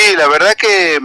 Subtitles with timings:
[0.00, 0.98] Sí, la verdad que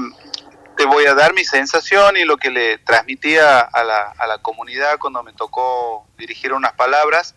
[0.78, 4.38] te voy a dar mi sensación y lo que le transmitía a la, a la
[4.38, 7.36] comunidad cuando me tocó dirigir unas palabras,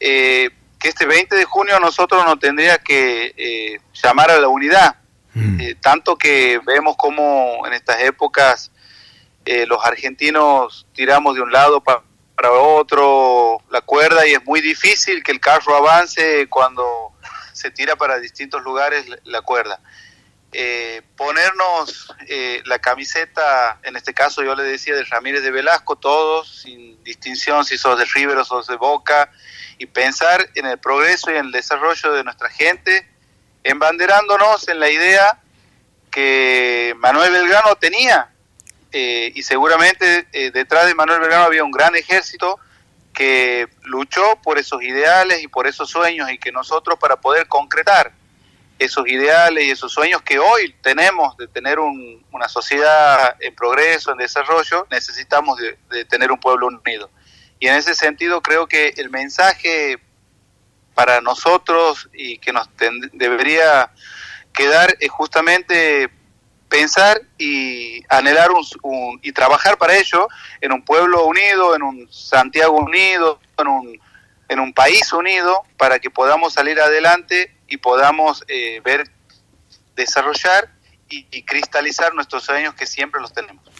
[0.00, 0.50] eh,
[0.80, 4.96] que este 20 de junio nosotros nos tendría que eh, llamar a la unidad,
[5.34, 5.60] mm.
[5.60, 8.72] eh, tanto que vemos como en estas épocas
[9.66, 15.30] los argentinos tiramos de un lado para otro la cuerda y es muy difícil que
[15.30, 17.12] el carro avance cuando
[17.52, 19.80] se tira para distintos lugares la cuerda
[20.52, 25.96] eh, ponernos eh, la camiseta, en este caso yo le decía de Ramírez de Velasco,
[25.96, 29.30] todos, sin distinción si sos de River o sos de Boca,
[29.78, 33.08] y pensar en el progreso y en el desarrollo de nuestra gente,
[33.64, 35.40] embanderándonos en la idea
[36.10, 38.30] que Manuel Belgrano tenía,
[38.92, 42.60] eh, y seguramente eh, detrás de Manuel Belgrano había un gran ejército
[43.14, 48.12] que luchó por esos ideales y por esos sueños y que nosotros para poder concretar
[48.84, 54.18] esos ideales y esos sueños que hoy tenemos de tener una sociedad en progreso, en
[54.18, 57.10] desarrollo, necesitamos de, tener un pueblo unido.
[57.60, 59.98] Y en ese sentido creo que el mensaje
[60.94, 62.68] para nosotros y que nos
[63.12, 63.90] debería
[64.52, 66.10] quedar es justamente
[66.68, 68.50] pensar y anhelar
[68.82, 70.26] un, y trabajar para ello
[70.60, 74.00] en un pueblo unido, en un Santiago unido, en un,
[74.48, 79.10] en un país unido, para que podamos salir adelante y podamos eh, ver,
[79.96, 80.70] desarrollar
[81.08, 83.64] y, cristalizar nuestros sueños que siempre los tenemos.